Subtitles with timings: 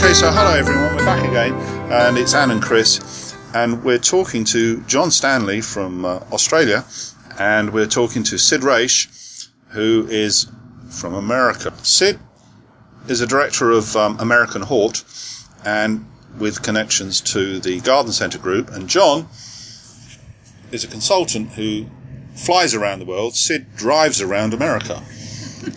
[0.00, 1.52] Okay, so hello everyone, we're back again,
[1.90, 6.84] and it's Anne and Chris, and we're talking to John Stanley from uh, Australia,
[7.38, 10.46] and we're talking to Sid Raisch, who is
[10.88, 11.72] from America.
[11.82, 12.18] Sid
[13.08, 15.04] is a director of um, American Hort,
[15.64, 16.06] and
[16.38, 19.28] with connections to the Garden Centre Group, and John
[20.70, 21.86] is a consultant who
[22.40, 23.36] flies around the world.
[23.36, 25.02] Sid drives around America,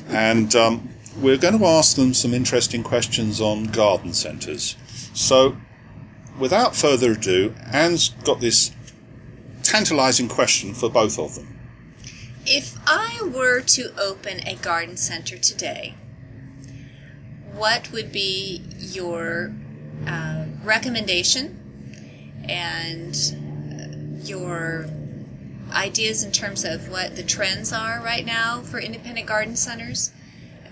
[0.07, 4.75] and um, we're going to ask them some interesting questions on garden centres.
[5.13, 5.57] So,
[6.39, 8.71] without further ado, Anne's got this
[9.63, 11.59] tantalising question for both of them.
[12.45, 15.95] If I were to open a garden center today,
[17.53, 19.53] what would be your
[20.07, 21.59] uh, recommendation
[22.49, 23.15] and
[24.27, 24.87] your
[25.71, 30.11] ideas in terms of what the trends are right now for independent garden centers?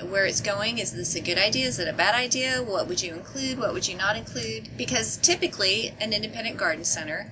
[0.04, 0.78] where it's going.
[0.78, 1.68] Is this a good idea?
[1.68, 2.62] Is it a bad idea?
[2.64, 3.60] What would you include?
[3.60, 4.70] What would you not include?
[4.78, 7.32] Because typically, an independent garden center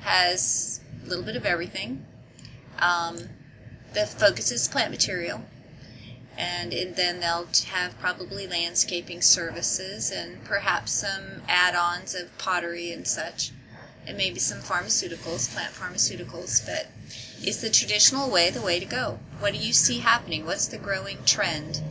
[0.00, 2.04] has a little bit of everything.
[2.78, 3.18] Um,
[3.92, 5.42] the focus is plant material,
[6.38, 13.06] and, and then they'll have probably landscaping services and perhaps some add-ons of pottery and
[13.06, 13.50] such,
[14.06, 16.64] and maybe some pharmaceuticals, plant pharmaceuticals.
[16.66, 16.88] But
[17.46, 19.18] is the traditional way the way to go?
[19.38, 20.44] What do you see happening?
[20.44, 21.82] What's the growing trend?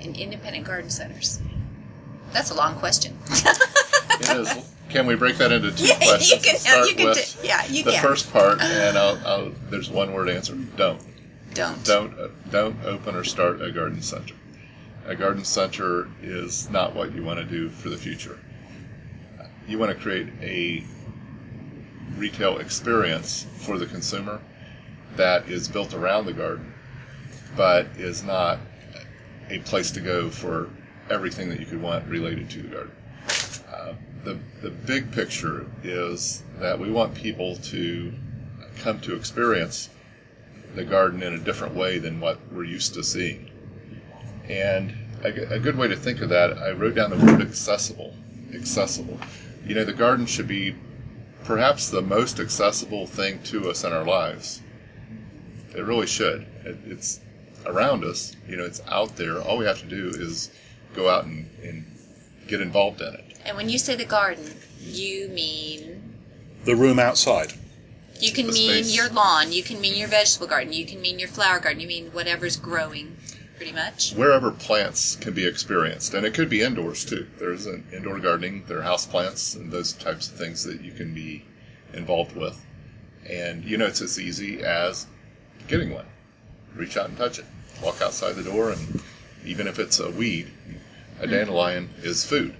[0.00, 1.40] in independent garden centers?
[2.32, 3.16] That's a long question.
[4.88, 6.30] Can we break that into two yeah, questions?
[6.30, 8.02] You can, Start you can with do, yeah, you the can.
[8.02, 10.54] first part, and I'll, I'll, there's one word answer.
[10.54, 11.00] Don't.
[11.54, 11.84] Don't.
[11.84, 12.18] Don't.
[12.18, 14.34] Uh, don't open or start a garden center.
[15.06, 18.40] A garden center is not what you want to do for the future.
[19.68, 20.84] You want to create a
[22.20, 24.40] retail experience for the consumer
[25.16, 26.72] that is built around the garden,
[27.56, 28.58] but is not
[29.48, 30.68] a place to go for
[31.08, 32.92] everything that you could want related to the garden.
[33.68, 38.12] Uh, the, the big picture is that we want people to
[38.78, 39.88] come to experience
[40.74, 43.50] the garden in a different way than what we're used to seeing.
[44.48, 44.94] And
[45.24, 48.14] a, a good way to think of that, I wrote down the word accessible.
[48.54, 49.18] Accessible.
[49.66, 50.76] You know, the garden should be
[51.44, 54.62] perhaps the most accessible thing to us in our lives.
[55.76, 56.46] It really should.
[56.64, 57.20] It, it's
[57.66, 58.34] around us.
[58.48, 59.40] You know, it's out there.
[59.40, 60.50] All we have to do is
[60.94, 61.84] go out and, and
[62.48, 63.38] get involved in it.
[63.44, 64.44] And when you say the garden,
[64.80, 66.02] you mean
[66.64, 67.52] The room outside.
[68.20, 68.94] you can mean space.
[68.96, 71.86] your lawn, you can mean your vegetable garden, you can mean your flower garden, you
[71.88, 73.16] mean whatever's growing,
[73.60, 74.14] pretty much.
[74.14, 77.26] Wherever plants can be experienced, and it could be indoors too.
[77.38, 80.92] There's an indoor gardening, there are house plants, and those types of things that you
[80.92, 81.44] can be
[81.92, 82.64] involved with.
[83.28, 85.06] And you know, it's as easy as
[85.68, 86.06] getting one.
[86.74, 87.44] Reach out and touch it.
[87.82, 89.02] Walk outside the door, and
[89.44, 90.50] even if it's a weed,
[91.20, 92.56] a dandelion is food.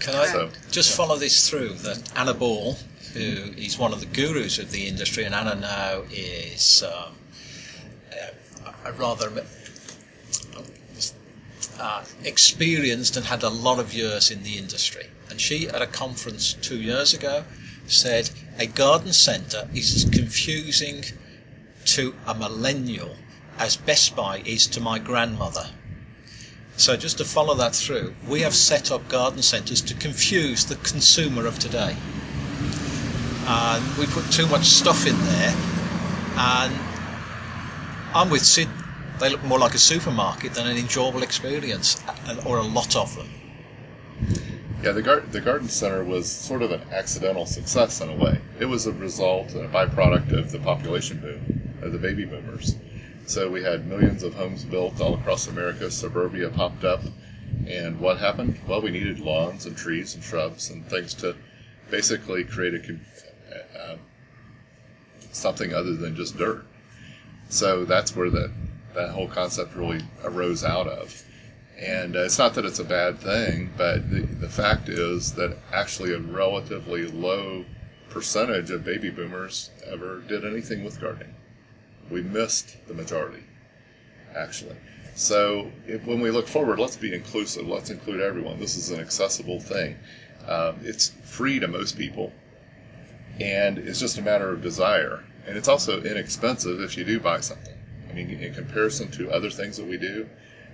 [0.00, 1.74] Can I So- just follow this through?
[1.74, 2.78] That Anna Ball,
[3.12, 3.20] who
[3.58, 7.16] is one of the gurus of the industry, and Anna now is um,
[8.12, 9.28] a, a rather
[11.78, 15.06] uh, experienced and had a lot of years in the industry.
[15.30, 17.44] And she, at a conference two years ago,
[17.86, 21.04] said a garden centre is as confusing
[21.84, 23.16] to a millennial
[23.58, 25.70] as Best Buy is to my grandmother.
[26.76, 30.76] So just to follow that through, we have set up garden centres to confuse the
[30.76, 31.96] consumer of today.
[33.46, 35.54] And we put too much stuff in there,
[36.36, 36.74] and
[38.14, 38.68] I'm with Sid.
[39.22, 42.02] They look more like a supermarket than an enjoyable experience,
[42.44, 43.28] or a lot of them.
[44.82, 48.40] Yeah, the, gar- the garden center was sort of an accidental success in a way.
[48.58, 52.74] It was a result and a byproduct of the population boom, of the baby boomers.
[53.24, 55.88] So we had millions of homes built all across America.
[55.88, 57.02] Suburbia popped up,
[57.68, 58.58] and what happened?
[58.66, 61.36] Well, we needed lawns and trees and shrubs and things to
[61.92, 63.06] basically create a com-
[63.78, 63.96] uh,
[65.30, 66.66] something other than just dirt.
[67.50, 68.50] So that's where the
[68.94, 71.24] that whole concept really arose out of.
[71.78, 75.56] And uh, it's not that it's a bad thing, but the, the fact is that
[75.72, 77.64] actually a relatively low
[78.08, 81.34] percentage of baby boomers ever did anything with gardening.
[82.10, 83.42] We missed the majority,
[84.36, 84.76] actually.
[85.14, 87.66] So if, when we look forward, let's be inclusive.
[87.66, 88.60] Let's include everyone.
[88.60, 89.96] This is an accessible thing.
[90.46, 92.32] Um, it's free to most people,
[93.40, 95.24] and it's just a matter of desire.
[95.46, 97.71] And it's also inexpensive if you do buy something.
[98.12, 100.28] I mean, in comparison to other things that we do,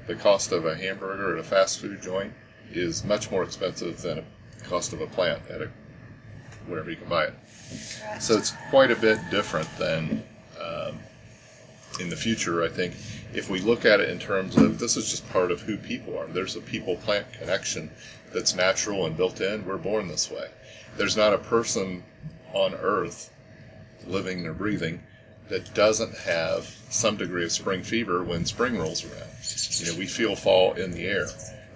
[0.09, 2.33] the cost of a hamburger at a fast food joint
[2.73, 4.25] is much more expensive than
[4.59, 5.71] the cost of a plant at a
[6.67, 7.35] wherever you can buy it.
[8.21, 10.25] So it's quite a bit different than
[10.61, 10.99] um,
[12.01, 12.95] in the future, I think
[13.33, 16.19] if we look at it in terms of this is just part of who people
[16.19, 17.91] are, there's a people plant connection
[18.35, 19.65] that's natural and built in.
[19.65, 20.49] We're born this way.
[20.97, 22.03] There's not a person
[22.53, 23.33] on earth
[24.07, 25.03] living or breathing
[25.49, 29.31] that doesn't have some degree of spring fever when spring rolls around.
[29.81, 31.27] You know, we feel fall in the air.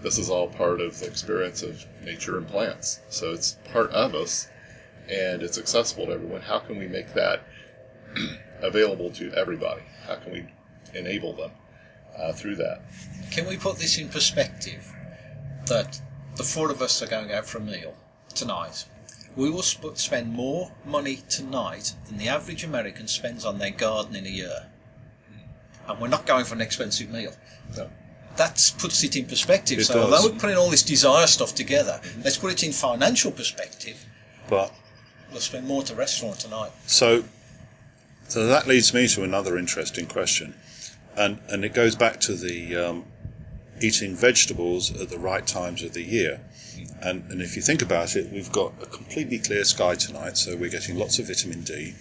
[0.00, 3.00] This is all part of the experience of nature and plants.
[3.08, 4.48] So it's part of us
[5.08, 6.42] and it's accessible to everyone.
[6.42, 7.42] How can we make that
[8.62, 9.82] available to everybody?
[10.06, 10.46] How can we
[10.94, 11.52] enable them
[12.19, 12.82] uh, through that?
[13.30, 14.92] Can we put this in perspective?
[15.66, 16.00] That
[16.36, 17.94] the four of us are going out for a meal
[18.34, 18.84] tonight.
[19.37, 24.14] We will sp- spend more money tonight than the average American spends on their garden
[24.14, 24.67] in a year.
[25.88, 27.32] And we're not going for an expensive meal.
[27.76, 27.90] No.
[28.37, 29.79] That puts it in perspective.
[29.79, 30.05] It so, does.
[30.05, 34.06] although we're putting all this desire stuff together, let's put it in financial perspective.
[34.49, 34.73] But
[35.32, 36.73] We'll spend more to restaurant tonight.
[36.87, 37.25] So,
[38.29, 40.55] so that leads me to another interesting question,
[41.17, 43.05] and and it goes back to the um,
[43.81, 46.40] eating vegetables at the right times of the year.
[47.00, 50.56] And, and if you think about it, we've got a completely clear sky tonight, so
[50.56, 51.94] we're getting lots of vitamin D,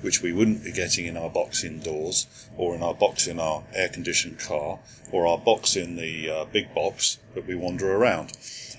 [0.00, 3.64] which we wouldn't be getting in our box indoors, or in our box in our
[3.74, 4.78] air conditioned car,
[5.12, 8.36] or our box in the uh, big box that we wander around.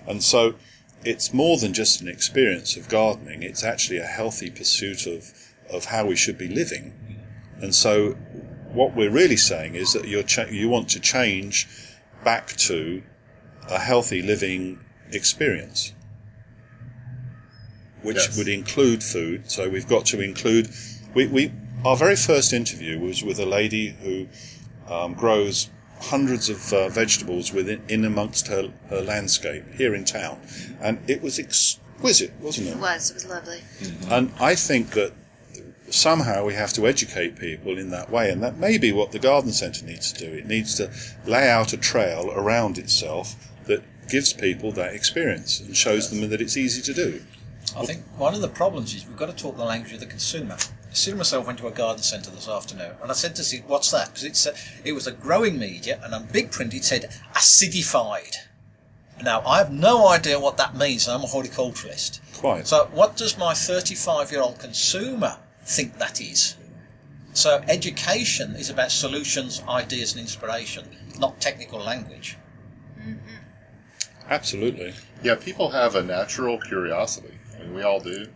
[0.07, 0.55] And so
[1.03, 5.33] it's more than just an experience of gardening, it's actually a healthy pursuit of,
[5.69, 6.93] of how we should be living.
[7.61, 8.11] And so
[8.71, 11.67] what we're really saying is that you're cha- you want to change
[12.23, 13.03] back to
[13.69, 14.79] a healthy living
[15.15, 15.93] experience,
[18.01, 18.37] which Yes.
[18.37, 19.49] would include food.
[19.49, 20.69] So we've got to include.
[21.13, 21.51] We, we
[21.83, 24.27] our very first interview was with a lady who
[24.91, 25.69] um, grows
[26.01, 30.39] hundreds of uh, vegetables within in amongst her, her landscape here in town,
[30.81, 33.09] and it was exquisite, wasn't It It was.
[33.11, 33.61] It was lovely.
[34.09, 35.13] and I think that
[35.89, 39.19] somehow we have to educate people in that way, and that may be what the
[39.19, 40.35] garden centre needs to do.
[40.37, 40.91] It needs to
[41.25, 43.54] lay out a trail around itself that
[44.09, 47.21] gives people that experience and shows them that it's easy to do.
[47.75, 50.05] I think one of the problems is we've got to talk the language of the
[50.05, 50.57] consumer.
[50.91, 53.63] Sue and myself went to a garden centre this afternoon, and I said to Sue,
[53.67, 54.53] "What's that?" Because it's a,
[54.85, 58.35] it was a growing media, and on big print it said acidified.
[59.21, 62.21] Now I have no idea what that means, and I'm a horticulturalist.
[62.37, 62.67] Quite.
[62.67, 66.55] So what does my 35-year-old consumer think that is?
[67.33, 70.87] So education is about solutions, ideas, and inspiration,
[71.19, 72.37] not technical language.
[74.29, 74.93] Absolutely.
[75.23, 77.33] Yeah, people have a natural curiosity.
[77.55, 78.27] I mean, we all do.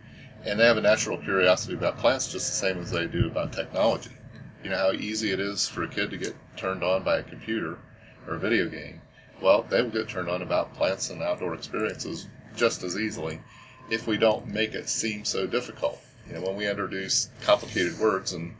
[0.44, 3.52] And they have a natural curiosity about plants just the same as they do about
[3.52, 4.10] technology.
[4.64, 7.22] You know how easy it is for a kid to get turned on by a
[7.22, 7.78] computer
[8.26, 9.00] or a video game?
[9.40, 13.40] Well, they will get turned on about plants and outdoor experiences just as easily
[13.90, 16.00] if we don't make it seem so difficult.
[16.26, 18.54] You know, when we introduce complicated words and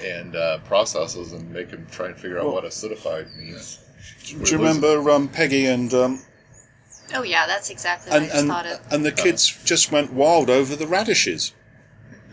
[0.00, 3.78] and uh, processes and make them try and figure out what acidified means.
[4.26, 6.22] Do you remember um, Peggy and um,
[7.14, 8.92] Oh yeah, that's exactly what and I just and, thought of.
[8.92, 11.52] and the kids just went wild over the radishes.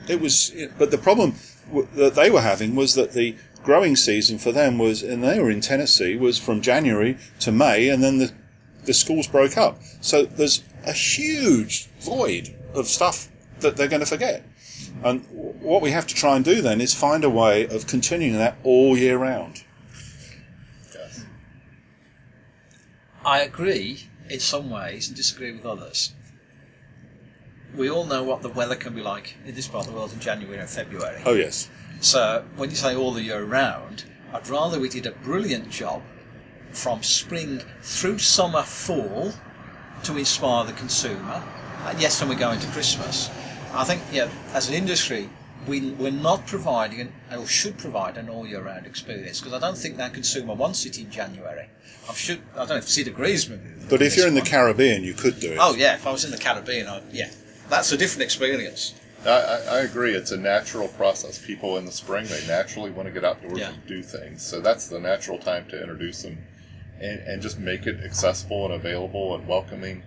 [0.08, 1.36] It was, but the problem
[1.68, 5.40] w- that they were having was that the growing season for them was, and they
[5.40, 8.34] were in Tennessee, was from January to May, and then the
[8.86, 9.80] the schools broke up.
[10.02, 13.30] So there's a huge void of stuff
[13.60, 14.44] that they're going to forget.
[15.04, 18.38] And what we have to try and do then is find a way of continuing
[18.38, 19.64] that all year round.
[20.94, 21.24] Yes.
[23.26, 26.14] I agree in some ways and disagree with others.
[27.76, 30.14] We all know what the weather can be like in this part of the world
[30.14, 31.22] in January and February.
[31.26, 31.70] Oh yes,
[32.02, 36.02] So when you say all the year round, I'd rather we did a brilliant job
[36.72, 39.34] from spring through summer, fall
[40.04, 41.44] to inspire the consumer.
[41.86, 43.30] And yes, when we go into Christmas,
[43.74, 45.30] I think yeah, as an industry,
[45.68, 49.60] we, we're not providing an, or should provide an all year round experience because I
[49.60, 51.70] don't think that consumer wants it in January.
[52.10, 53.72] I should I don't know if Sid agrees with me.
[53.90, 54.42] but if you're in the.
[54.42, 55.58] Caribbean, you could do it.
[55.60, 57.30] oh yeah, if I was in the Caribbean, I, yeah,
[57.70, 58.94] that's a different experience.
[59.26, 60.14] I, I, I agree.
[60.14, 61.44] It's a natural process.
[61.44, 63.70] People in the spring, they naturally want to get outdoors Yeah.
[63.70, 64.42] and do things.
[64.46, 66.40] So that's the natural time to introduce them
[67.00, 70.04] and, and just make it accessible and available and welcoming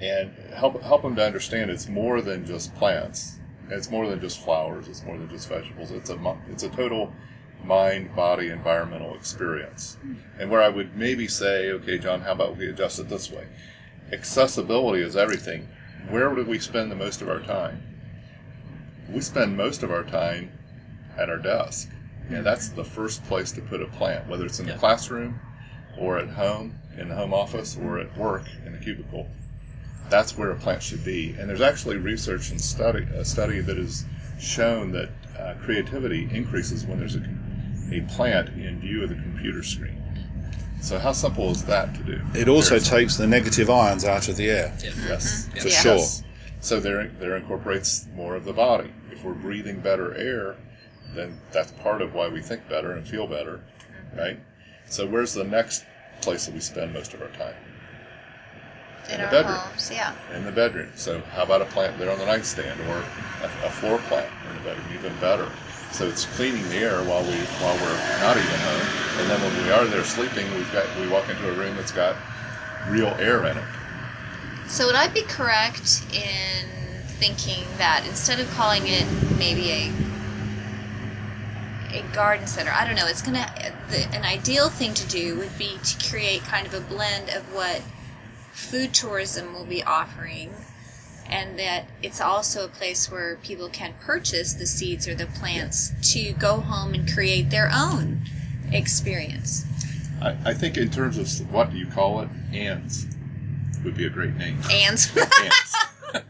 [0.00, 3.38] and help, help them to understand it's more than just plants.
[3.70, 4.88] It's more than just flowers.
[4.88, 5.90] It's more than just vegetables.
[5.90, 7.12] It's a, it's a total
[7.62, 9.96] mind, body, environmental experience.
[10.02, 10.14] Hmm.
[10.38, 13.46] And where I would maybe say, okay, John, how about we adjust it this way?
[14.12, 15.68] Accessibility is everything.
[16.10, 17.82] Where do we spend the most of our time?
[19.10, 20.50] we spend most of our time
[21.18, 21.90] at our desk.
[22.28, 22.42] And hmm.
[22.44, 25.38] that's the first place to put a plant, whether it's in the classroom
[25.98, 29.28] or at home, in the home office, or at work in the cubicle.
[30.10, 31.34] That's where a plant should be.
[31.38, 34.04] And there's actually research and study, a study that has
[34.38, 37.22] shown that uh, creativity increases when there's a,
[37.90, 40.00] a plant in view of the computer screen.
[40.80, 42.20] So how simple is that to do?
[42.34, 44.72] It also There's- takes the negative ions out of the air.
[44.82, 45.80] yes, For Yeah.
[45.80, 46.06] sure.
[46.60, 48.90] So there, there incorporates more of the body.
[49.10, 50.56] If we're breathing better air,
[51.14, 53.60] then that's part of why we think better and feel better,
[54.16, 54.38] right?
[54.88, 55.84] So where's the next
[56.20, 57.54] place that we spend most of our time?
[59.10, 59.56] In the our bedroom.
[59.56, 60.14] homes, yeah.
[60.34, 60.90] In the bedroom.
[60.94, 63.04] So how about a plant there on the nightstand or
[63.42, 64.86] a, a floor plant in the bedroom?
[64.94, 65.50] Even better.
[65.92, 69.64] So it's cleaning the air while we while we're not even home, and then when
[69.64, 72.16] we are there sleeping, we've got we walk into a room that's got
[72.88, 73.64] real air in it.
[74.66, 76.68] So would I be correct in
[77.06, 79.06] thinking that instead of calling it
[79.38, 79.92] maybe a
[81.92, 83.46] a garden center, I don't know, it's gonna
[83.90, 87.54] the, an ideal thing to do would be to create kind of a blend of
[87.54, 87.82] what
[88.54, 90.54] food tourism will be offering
[91.26, 95.92] and that it's also a place where people can purchase the seeds or the plants
[96.12, 98.20] to go home and create their own
[98.70, 99.64] experience.
[100.22, 103.06] I, I think in terms of what do you call it, ands
[103.82, 104.58] would be a great name.
[104.64, 105.06] And Ants.
[106.12, 106.24] that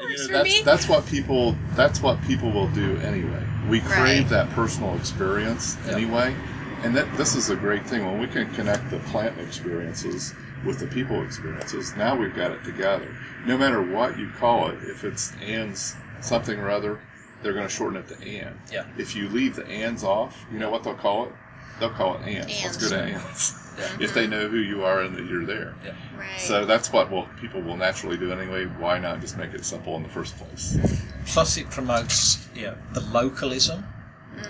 [0.00, 0.62] You know, for that's me.
[0.64, 3.42] that's what people that's what people will do anyway.
[3.70, 4.28] We crave Right.
[4.30, 6.34] that personal experience anyway,
[6.82, 10.34] and that this is a great thing when we can connect the plant experiences
[10.66, 11.94] with the people experiences.
[11.96, 13.08] Now we've got it together.
[13.46, 17.00] No matter what you call it, if it's ands something or other,
[17.42, 18.58] they're going to shorten it to and.
[18.72, 18.86] Yeah.
[18.98, 21.32] If you leave the ands off, you know what they'll call it?
[21.78, 22.62] They'll call it ands.
[22.64, 23.62] Let's go to ands.
[24.00, 25.74] If they know who you are and that you're there.
[25.84, 25.92] Yeah.
[26.18, 26.40] right.
[26.40, 28.64] So that's what well people will naturally do anyway.
[28.64, 30.78] Why not just make it simple in the first place?
[31.26, 33.84] Plus, it promotes you know, the localism,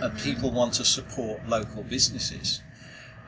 [0.00, 2.62] and people want to support local businesses,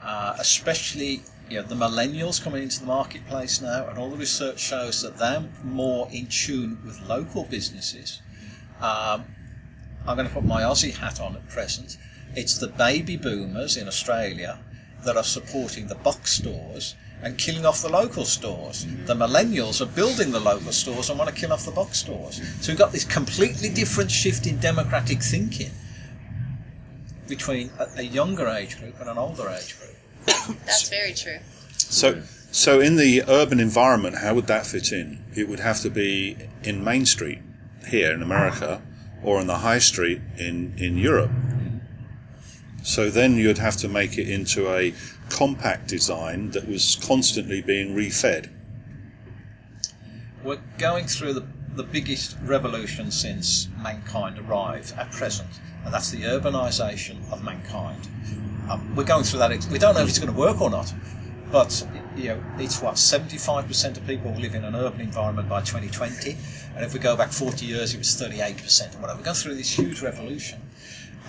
[0.00, 4.58] uh, especially you know, the millennials coming into the marketplace now, and all the research
[4.58, 8.20] shows that they're more in tune with local businesses.
[8.80, 9.24] Um,
[10.06, 11.96] I'm going to put my Aussie hat on at present.
[12.34, 14.58] It's the baby boomers in Australia
[15.04, 18.86] that are supporting the box stores and killing off the local stores.
[19.06, 22.40] The millennials are building the local stores and want to kill off the box stores.
[22.60, 25.72] So we've got this completely different shift in democratic thinking
[27.26, 29.87] between a, a younger age group and an older age group.
[30.64, 31.38] That's very true.
[31.76, 35.24] So, so in the urban environment, how would that fit in?
[35.34, 37.40] It would have to be in Main Street
[37.86, 38.82] here in America,
[39.22, 41.30] or in the High Street in in Europe.
[42.82, 44.94] So then you'd have to make it into a
[45.28, 48.48] compact design that was constantly being refed.
[50.42, 55.50] We're going through the, the biggest revolution since mankind arrived at present,
[55.84, 58.08] and that's the urbanisation of mankind.
[58.68, 59.66] Um, we're going through that.
[59.70, 60.92] We don't know if it's going to work or not,
[61.50, 66.36] but you know, it's what 75% of people live in an urban environment by 2020,
[66.76, 69.18] and if we go back 40 years, it was 38% or whatever.
[69.18, 70.60] We're going through this huge revolution.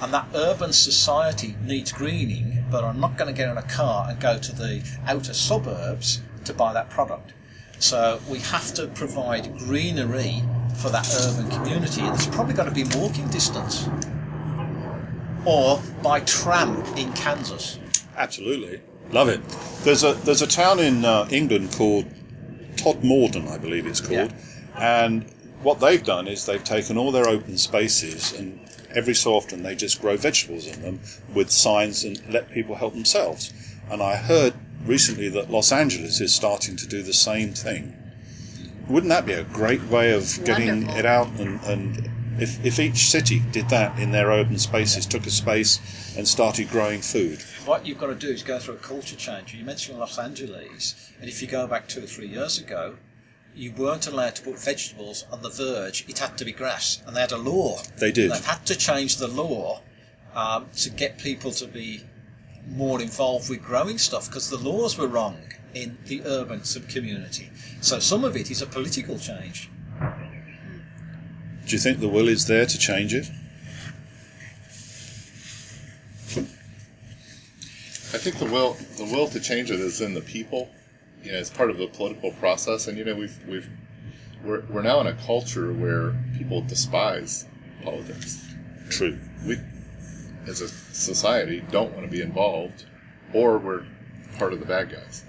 [0.01, 4.07] And that urban society needs greening, but I'm not going to get in a car
[4.09, 7.33] and go to the outer suburbs to buy that product.
[7.79, 10.41] So we have to provide greenery
[10.77, 13.89] for that urban community, and it's probably got to be walking distance
[15.45, 17.79] or by tram in Kansas.
[18.17, 18.81] Absolutely,
[19.11, 19.41] love it.
[19.83, 22.05] There's a there's a town in uh, England called
[22.75, 24.33] Todmorden, I believe it's called,
[24.75, 25.25] and
[25.61, 28.59] what they've done is they've taken all their open spaces and
[28.91, 30.99] every so often they just grow vegetables in them
[31.33, 33.53] with signs and let people help themselves.
[33.91, 34.53] And I heard
[34.85, 37.95] recently that Los Angeles is starting to do the same thing.
[38.87, 40.97] Wouldn't that be a great way of getting Wonderful.
[40.99, 45.25] it out and, and if, if each city did that in their open spaces, took
[45.25, 47.41] a space and started growing food?
[47.65, 49.53] What you've got to do is go through a culture change.
[49.53, 52.95] You mentioned Los Angeles, and if you go back two or three years ago,
[53.55, 56.05] you weren't allowed to put vegetables on the verge.
[56.07, 57.81] It had to be grass, and they had a law.
[57.97, 58.31] They did.
[58.31, 59.81] They've had to change the law
[60.35, 62.03] um, to get people to be
[62.67, 65.37] more involved with growing stuff because the laws were wrong
[65.73, 67.49] in the urban sub community.
[67.81, 69.69] So some of it is a political change.
[71.69, 73.29] Do you think the will is there to change it?
[78.11, 80.71] I think the will the will to change it is in the people.
[81.23, 83.69] You know, it's part of the political process, and you know we've we've
[84.43, 87.45] we're, we're now in a culture where people despise
[87.83, 88.43] politics.
[88.89, 89.19] True.
[89.45, 89.59] We,
[90.47, 92.85] as a society, don't want to be involved,
[93.31, 93.85] or we're
[94.39, 95.23] part of the bad guys,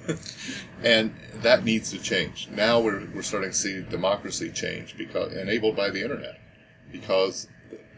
[0.83, 2.49] and that needs to change.
[2.51, 6.41] Now we're we're starting to see democracy change because enabled by the internet,
[6.91, 7.49] because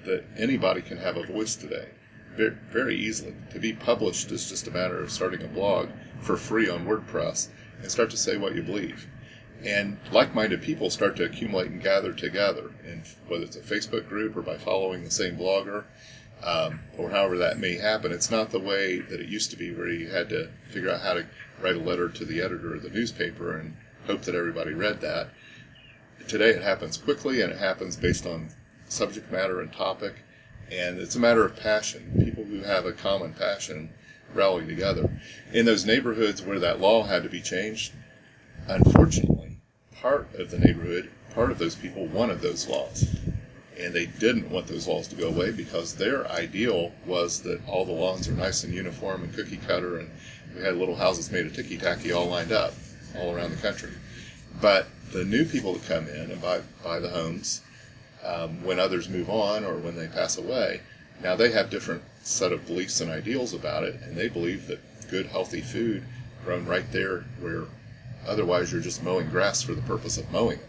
[0.04, 1.88] that anybody can have a voice today
[2.36, 3.34] very, very easily.
[3.52, 5.90] To be published is just a matter of starting a blog
[6.20, 7.48] for free on WordPress
[7.80, 9.06] and start to say what you believe.
[9.64, 14.36] And like-minded people start to accumulate and gather together, and whether it's a Facebook group
[14.36, 15.84] or by following the same blogger,
[16.42, 18.12] um, or however that may happen.
[18.12, 21.00] It's not the way that it used to be, where you had to figure out
[21.00, 21.26] how to
[21.60, 25.30] write a letter to the editor of the newspaper and hope that everybody read that.
[26.26, 28.50] Today it happens quickly and it happens based on
[28.88, 30.16] subject matter and topic,
[30.70, 32.12] and it's a matter of passion.
[32.24, 33.90] People who have a common passion
[34.34, 35.10] rally together.
[35.52, 37.92] In those neighborhoods where that law had to be changed,
[38.66, 39.58] unfortunately,
[40.00, 43.04] part of the neighborhood, part of those people wanted those laws.
[43.82, 47.84] And they didn't want those laws to go away because their ideal was that all
[47.84, 50.10] the lawns are nice and uniform and cookie cutter, and
[50.54, 52.74] we had little houses made of ticky tacky all lined up
[53.18, 53.90] all around the country.
[54.60, 57.60] But the new people that come in and buy, buy the homes,
[58.24, 60.80] um, when others move on or when they pass away,
[61.22, 64.80] now they have different set of beliefs and ideals about it, and they believe that
[65.10, 66.04] good, healthy food
[66.44, 67.64] grown right there where
[68.26, 70.68] otherwise you're just mowing grass for the purpose of mowing it.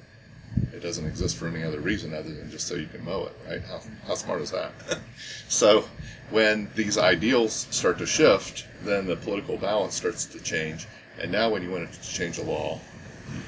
[0.74, 3.36] It doesn't exist for any other reason other than just so you can mow it,
[3.48, 3.62] right?
[3.63, 4.72] How, how smart is that?
[5.48, 5.86] so
[6.29, 10.88] when these ideals start to shift, then the political balance starts to change.
[11.19, 12.79] And now when you want to change a law,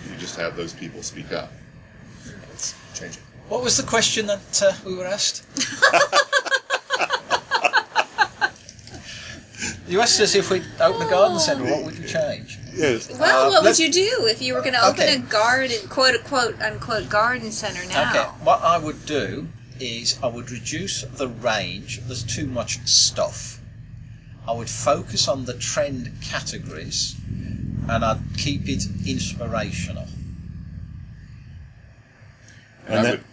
[0.09, 1.51] you just have those people speak up.
[2.50, 3.24] Let's change it.
[3.50, 5.45] What was the question that uh, we were asked?
[9.88, 12.57] you asked us if we'd open a garden centre, what would you change?
[12.75, 13.10] Yes.
[13.10, 15.15] Well, Uh, what would you do if you were going to open Okay.
[15.15, 18.10] a garden, quote unquote, unquote, garden center now?
[18.10, 19.48] Okay, what I would do
[19.79, 22.01] is I would reduce the range.
[22.05, 23.60] There's too much stuff.
[24.48, 27.15] I would focus on the trend categories
[27.89, 30.08] and I'd keep it inspirational.
[32.88, 33.24] And, And I would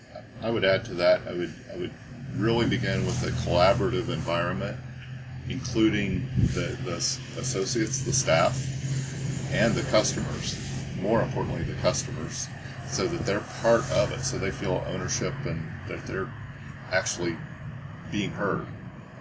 [0.42, 1.20] I would add to that.
[1.28, 1.92] I would I would
[2.37, 4.76] really begin with a collaborative environment,
[5.49, 6.96] including the, the
[7.40, 8.56] associates, the staff,
[9.52, 10.59] and the customers.
[11.00, 12.49] More importantly, the customers,
[12.88, 16.32] so that they're part of it, so they feel ownership and that they're
[16.90, 17.37] actually
[18.11, 18.66] being heard.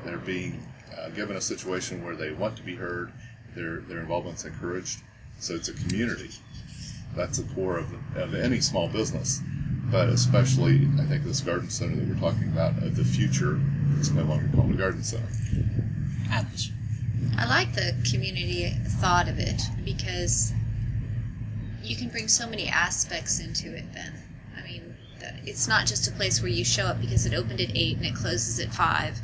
[0.03, 0.65] They're being
[0.97, 3.11] uh, given a situation where they want to be heard.
[3.55, 5.01] Their their involvement's encouraged.
[5.39, 6.29] So it's a community.
[7.15, 9.41] That's the core of, of any small business
[9.91, 13.59] but especially I think this garden center that we're talking about of the future.
[13.97, 15.27] It's no longer called a garden center.
[16.31, 16.47] And
[17.41, 20.53] I like the community thought of it because
[21.81, 24.13] you can bring so many aspects into it then.
[24.55, 24.95] I mean,
[25.43, 28.05] it's not just a place where you show up because it opened at 8 and
[28.05, 29.19] it closes at 5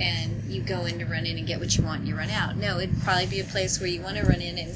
[0.00, 2.30] and you go in to run in and get what you want and you run
[2.30, 2.56] out.
[2.56, 4.74] No, it'd probably be a place where you want to run in and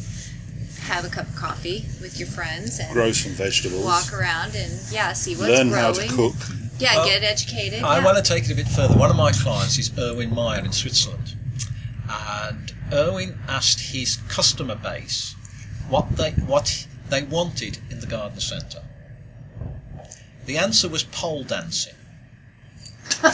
[0.83, 3.85] have a cup of coffee with your friends and Grow some vegetables.
[3.85, 5.85] walk around and, yeah, see what's learn growing.
[5.85, 6.35] how to cook.
[6.79, 7.83] Yeah, Well, get educated.
[7.83, 8.05] I yeah.
[8.05, 8.95] want to take it a bit further.
[8.97, 11.35] One of my clients is Erwin Meier in Switzerland.
[12.09, 15.35] And Erwin asked his customer base
[15.89, 18.83] what they, what they wanted in the garden centre.
[20.47, 21.95] The answer was pole dancing.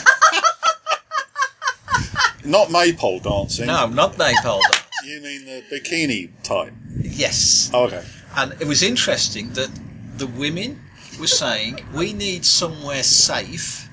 [2.45, 3.65] Not maypole dancing.
[3.65, 4.83] No, not maypole pole dance.
[5.03, 6.73] You mean the bikini type?
[7.01, 7.71] Yes.
[7.73, 8.03] Oh, okay.
[8.35, 9.69] And it was interesting that
[10.17, 10.81] the women
[11.19, 13.89] were saying we need somewhere safe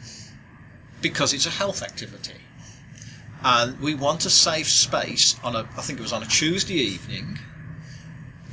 [1.00, 2.41] because it's a health activity.
[3.44, 6.74] And we want a safe space on a, I think it was on a Tuesday
[6.74, 7.38] evening,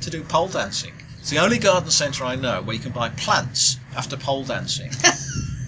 [0.00, 0.92] to do pole dancing.
[1.18, 4.90] It's the only garden centre I know where you can buy plants after pole dancing.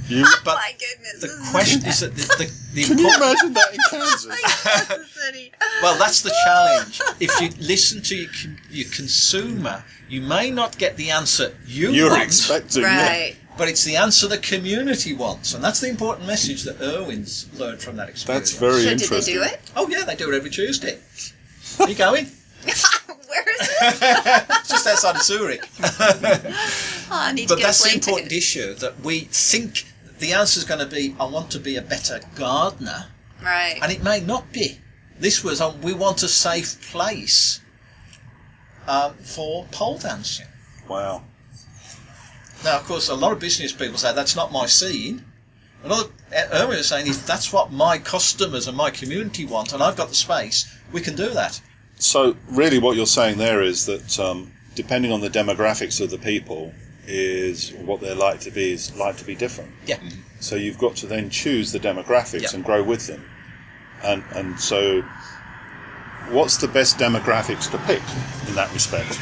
[0.09, 1.21] You, But oh My goodness.
[1.21, 4.27] the question is that the, the, the can you imagine that in Kansas?
[4.43, 5.53] Yes, city.
[5.81, 7.01] Well, that's the challenge.
[7.21, 8.31] If you listen to your,
[8.69, 12.25] your consumer, you may not get the answer you You're want.
[12.25, 12.83] expecting.
[12.83, 13.31] yeah.
[13.53, 13.59] Right.
[13.59, 17.81] But it's the answer the community wants, and that's the important message that Erwin's learned
[17.81, 18.51] from that experience.
[18.51, 19.61] That's very So did they do it?
[19.77, 20.99] Oh yeah, they do it every Tuesday.
[21.81, 22.27] Are you going?
[22.65, 24.49] Where is it?
[24.69, 25.65] Just outside of Zurich.
[27.15, 28.39] Oh, I need But get that's the important ticket.
[28.39, 29.85] issue that we think
[30.19, 33.09] the answer is going to be, "I want to be a better gardener,"
[33.43, 33.79] Right.
[33.83, 34.81] and it may not be.
[35.21, 37.61] This was on, "We want a safe place
[38.89, 40.47] um, for pole dancing."
[40.89, 41.25] Wow.
[42.65, 45.25] Now, of course, a lot of business people say that's not my scene.
[45.85, 46.11] Another
[46.55, 50.09] Erwin is saying if that's what my customers and my community want, and I've got
[50.09, 51.61] the space, we can do that.
[51.97, 56.19] So, really, what you're saying there is that um, depending on the demographics of the
[56.19, 56.73] people,
[57.07, 59.71] is what they're like to be is like to be different.
[59.87, 59.99] Yeah.
[60.41, 62.49] So you've got to then choose the demographics Yeah.
[62.55, 63.25] and grow with them.
[64.03, 65.03] And and so,
[66.31, 68.03] what's the best demographics to pick
[68.49, 69.19] in that respect?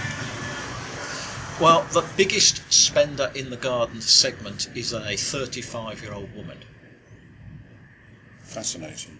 [1.60, 6.56] Well, the biggest spender in the garden segment is a 35-year-old woman.
[8.44, 9.18] Fascinating.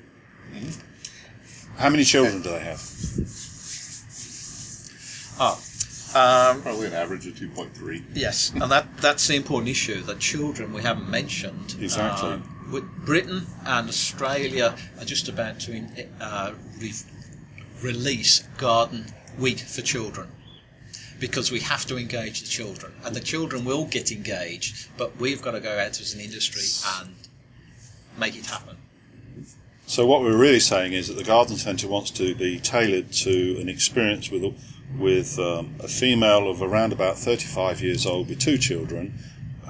[1.76, 2.81] How many children do they have?
[5.38, 5.62] Oh,
[6.14, 8.05] um, Probably an average of 2.3.
[8.14, 10.00] yes, and that that's the important issue.
[10.00, 11.76] That children we haven't mentioned.
[11.79, 12.31] Exactly.
[12.31, 16.92] um, with Britain and Australia are just about to in, uh, re-
[17.83, 19.05] release garden
[19.38, 20.29] week for children
[21.20, 25.42] because we have to engage the children and the children will get engaged but we've
[25.42, 26.62] got to go out as an industry
[26.98, 27.14] and
[28.18, 28.76] make it happen
[29.87, 33.59] So what we're really saying is that the garden centre wants to be tailored to
[33.61, 34.44] an experience with
[34.98, 39.18] with um, a female of around about 35 years old with two children,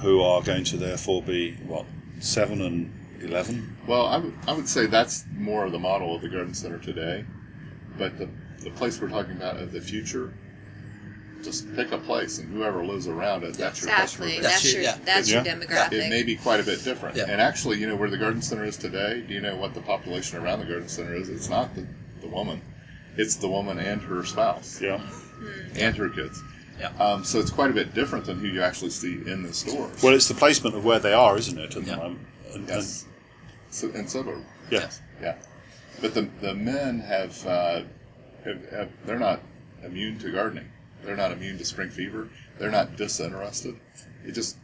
[0.01, 1.87] who are going to therefore be what
[2.21, 3.77] seven and 11.
[3.87, 6.79] Well, I would, I would say that's more of the model of the garden center
[6.79, 7.25] today.
[7.99, 8.29] But the,
[8.61, 10.33] the place we're talking about of the future,
[11.43, 14.37] just pick a place and whoever lives around it, that's your customer Exactly.
[14.37, 14.43] base.
[14.43, 14.99] That's, That's your your- yeah.
[15.05, 15.93] that's your demographic.
[16.07, 17.17] It may be quite a bit different.
[17.17, 17.25] Yeah.
[17.29, 19.81] And actually, you know, where the garden center is today, do you know what the
[19.81, 21.29] population around the garden center is?
[21.29, 21.87] It's not the,
[22.21, 22.61] the woman.
[23.17, 25.01] It's the woman and her spouse Yeah.
[25.77, 26.43] and her kids.
[26.79, 26.93] Yeah.
[26.99, 30.03] Um, so it's quite a bit different than who you actually see in the stores.
[30.03, 31.97] Well, it's the placement of where they are, isn't it, at the Yeah.
[31.97, 32.21] moment?
[32.55, 33.05] And, yes.
[33.83, 34.91] And so do and- yeah.
[35.21, 35.37] Yeah,
[36.01, 37.83] but the the men have, uh,
[38.45, 39.41] have, have they're not
[39.85, 40.71] immune to gardening.
[41.05, 42.29] They're not immune to spring fever.
[42.59, 43.77] They're not disinterested.
[44.25, 44.57] It just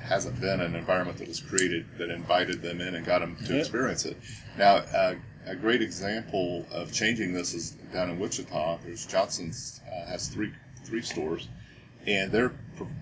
[0.00, 3.54] hasn't been an environment that was created that invited them in and got them to
[3.54, 3.60] Yeah.
[3.60, 4.16] experience it.
[4.58, 5.14] Now, uh,
[5.46, 8.78] a great example of changing this is down in Wichita.
[8.84, 10.52] There's Johnson's uh, has three
[10.84, 11.48] three stores,
[12.06, 12.52] and they're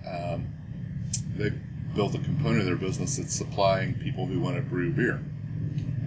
[0.09, 0.47] um,
[1.37, 1.53] they
[1.95, 5.21] built a component of their business that's supplying people who want to brew beer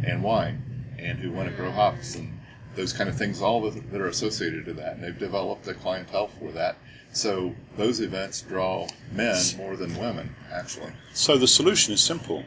[0.05, 0.61] and wine
[0.99, 2.37] and who want to grow hops and
[2.75, 4.93] those kind of things, all that that are associated to that.
[4.93, 6.77] And they've developed a clientele for that.
[7.13, 10.93] So those events draw men more than women, actually.
[11.13, 12.45] So the solution is simple.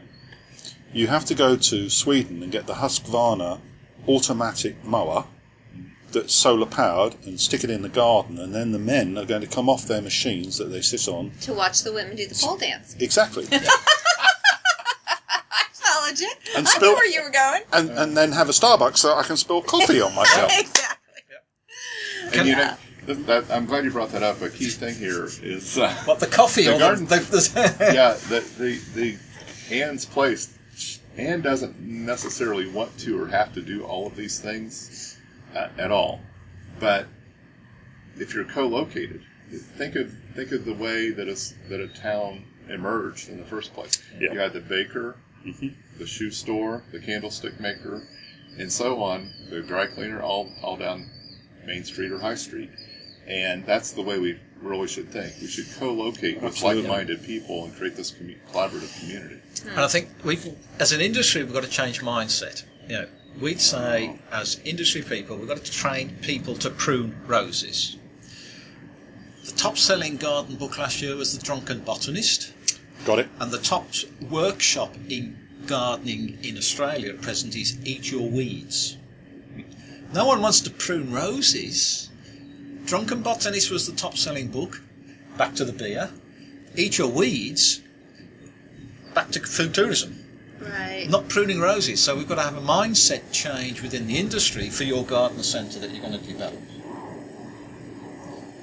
[0.91, 3.59] You have to go to Sweden and get the Husqvarna
[4.07, 5.25] automatic mower
[6.11, 9.41] that's solar powered and stick it in the garden, and then the men are going
[9.41, 11.31] to come off their machines that they sit on.
[11.41, 12.95] to watch the women do the pole dance.
[12.99, 13.45] Exactly.
[13.51, 13.59] I
[15.73, 16.31] followed you.
[16.57, 17.61] And I spill- knew where you were going.
[17.73, 20.51] and, and then have a Starbucks so I can spill coffee on myself.
[20.57, 21.21] exactly.
[22.33, 24.41] And you know, th- that, I'm glad you brought that up.
[24.41, 28.13] A key thing here is, uh, what the coffee The or garden- the, the, yeah,
[28.29, 30.57] the, the the Anne's place.
[31.17, 35.17] Anne doesn't necessarily want to or have to do all of these things
[35.55, 36.19] uh, at all,
[36.79, 37.07] but
[38.17, 39.21] if you're co-located,
[39.77, 43.73] think of think of the way that a, that a town emerged in the first
[43.73, 44.01] place.
[44.19, 44.33] Yeah.
[44.33, 45.15] You had the baker,
[45.97, 48.03] the shoe store, the candlestick maker,
[48.57, 49.31] and so on.
[49.49, 51.09] The dry cleaner, all all down
[51.65, 52.69] Main Street or High Street,
[53.27, 55.33] and that's the way we really should think.
[55.41, 56.83] We should co-locate with Absolutely.
[56.83, 59.39] like-minded people and create this commu- collaborative community.
[59.69, 60.39] And I think we,
[60.79, 62.63] as an industry, we've got to change mindset.
[62.87, 63.07] You know,
[63.41, 67.97] we'd say as industry people, we've got to train people to prune roses.
[69.45, 72.53] The top-selling garden book last year was The Drunken Botanist,
[73.05, 73.27] Got it?
[73.39, 73.87] and the top
[74.31, 78.97] workshop in gardening in Australia at present is Eat Your Weeds.
[80.13, 82.09] No one wants to prune roses.
[82.85, 84.81] Drunken Botanist was the top-selling book.
[85.37, 86.11] Back to the beer.
[86.75, 87.81] Eat Your Weeds.
[89.13, 90.21] Back to food tourism
[90.59, 91.07] Right.
[91.09, 91.99] not pruning roses.
[92.01, 95.79] So we've got to have a mindset change within the industry for your garden centre
[95.79, 96.59] that you're going to develop.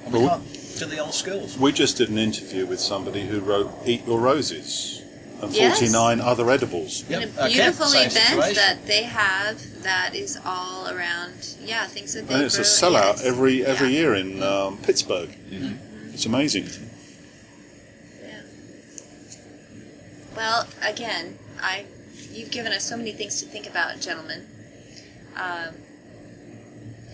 [0.05, 1.57] And we Well, can't do the old skills.
[1.57, 5.02] We just did an interview with somebody who wrote Eat Your Roses
[5.45, 5.79] and Yes.
[5.79, 7.03] 49 other edibles.
[7.09, 8.55] Yep, a beautiful same event situation.
[8.55, 12.65] that they have that is all around, yeah, things that they And it's a grow.
[12.65, 13.25] sellout Yes.
[13.25, 13.99] every every Yeah.
[13.99, 15.29] year in um, Pittsburgh.
[16.13, 16.69] It's amazing.
[18.23, 18.41] Yeah.
[20.35, 21.85] Well, again, I
[22.31, 24.47] you've given us so many things to think about, gentlemen.
[25.35, 25.75] Um,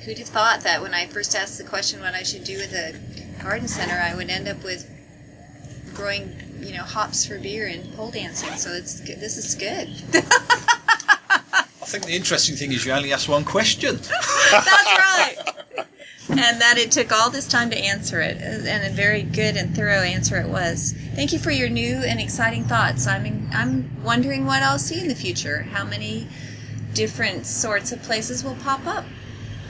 [0.05, 2.73] who'd have thought that when I first asked the question what I should do with
[2.73, 2.95] a
[3.43, 4.89] garden center, I would end up with
[5.93, 8.55] growing, you know, hops for beer and pole dancing.
[8.57, 9.19] So it's good.
[9.19, 9.89] This is good.
[11.81, 13.95] I think the interesting thing is you only asked one question.
[14.51, 15.35] That's right.
[16.29, 19.75] And that it took all this time to answer it, and a very good and
[19.75, 20.93] thorough answer it was.
[21.15, 23.07] Thank you for your new and exciting thoughts.
[23.07, 25.63] I'm I'm wondering what I'll see in the future.
[25.63, 26.27] How many
[26.93, 29.05] different sorts of places will pop up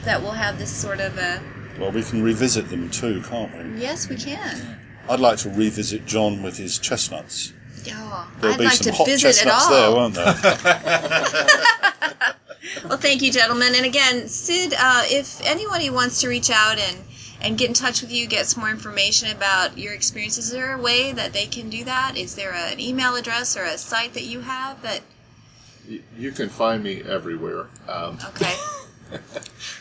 [0.04, 1.40] that will have this sort of a
[1.78, 3.80] Well, we can revisit them too, can't we?
[3.80, 4.79] yes, we can.
[5.10, 7.52] I'd like to revisit John with his chestnuts.
[7.92, 9.70] Oh, There'll I'd be like some to hot visit it chestnuts all.
[9.70, 10.34] there, won't there?
[12.84, 13.74] Well, thank you, gentlemen.
[13.74, 16.98] And again, Sid, uh, if anybody wants to reach out and,
[17.40, 20.74] and get in touch with you, get some more information about your experiences, is there
[20.74, 22.16] a way that they can do that?
[22.16, 25.00] Is there an email address or a site that you have that?
[25.88, 27.66] Y- You can find me everywhere.
[27.88, 28.54] Um, Okay.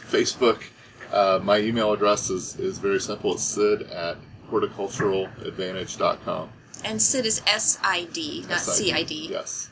[0.10, 0.64] Facebook.
[1.12, 3.34] Uh, my email address is, is very simple.
[3.34, 4.18] It's sid at
[4.50, 6.50] horticulturaladvantage.com.
[6.84, 9.28] And Sid is S I D, not C I D.
[9.30, 9.70] Yes.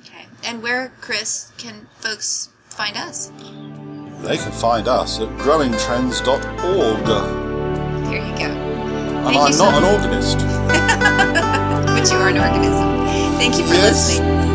[0.00, 0.26] Okay.
[0.44, 3.30] And where, Chris, can folks find us?
[4.22, 7.06] They can find us at growingtrends.org.
[8.08, 8.44] Here you go.
[8.44, 10.38] And Thank I'm so not an organist.
[12.10, 13.06] You are an organism.
[13.38, 14.18] Thank you for Yes.
[14.18, 14.53] listening.